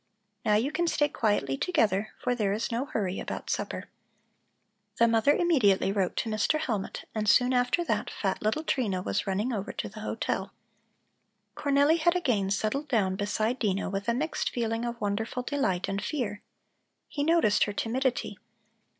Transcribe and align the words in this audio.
Now 0.43 0.55
you 0.55 0.71
can 0.71 0.87
stay 0.87 1.07
quietly 1.09 1.57
together, 1.57 2.11
for 2.19 2.33
there 2.33 2.53
is 2.53 2.71
no 2.71 2.85
hurry 2.85 3.19
about 3.19 3.51
supper." 3.51 3.87
The 4.97 5.07
mother 5.07 5.35
immediately 5.35 5.91
wrote 5.91 6.15
to 6.17 6.27
Mr. 6.31 6.59
Hellmut, 6.59 7.03
and 7.13 7.29
soon 7.29 7.53
after 7.53 7.83
that, 7.83 8.09
fat 8.09 8.41
little 8.41 8.63
Trina 8.63 9.03
was 9.03 9.27
running 9.27 9.53
over 9.53 9.71
to 9.73 9.87
the 9.89 9.99
hotel. 9.99 10.55
Cornelli 11.55 11.99
had 11.99 12.15
again 12.15 12.49
settled 12.49 12.87
down 12.87 13.15
beside 13.15 13.59
Dino 13.59 13.91
with 13.91 14.07
a 14.09 14.15
mixed 14.15 14.49
feeling 14.49 14.85
of 14.85 14.99
wonderful 14.99 15.43
delight 15.43 15.87
and 15.87 16.03
fear. 16.03 16.41
He 17.07 17.23
noticed 17.23 17.65
her 17.65 17.73
timidity. 17.73 18.39